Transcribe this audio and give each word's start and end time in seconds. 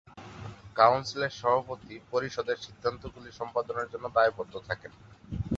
কাউন্সিলের 0.75 1.31
সভাপতি, 1.31 1.95
পরিষদের 2.11 2.57
সিদ্ধান্তগুলি 2.57 3.29
সম্পাদনের 3.31 3.87
জন্য 3.89 4.05
দায়বদ্ধ 4.09 4.53
থাকেন। 4.67 4.91